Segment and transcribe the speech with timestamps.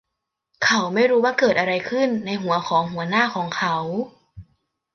[0.65, 3.75] เขาไม่รู้ว่าเกิดอะไรขึ้นในหัวของหัวหน้าของเขา